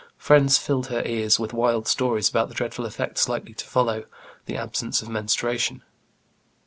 Friends 0.17 0.57
filled 0.57 0.87
her 0.87 1.03
ears 1.05 1.37
with 1.39 1.53
wild 1.53 1.87
stories 1.87 2.27
about 2.27 2.49
the 2.49 2.55
dreadful 2.55 2.87
effects 2.87 3.29
likely 3.29 3.53
to 3.53 3.65
follow 3.67 4.05
the 4.47 4.57
absence 4.57 5.03
of 5.03 5.09
menstruation. 5.09 5.83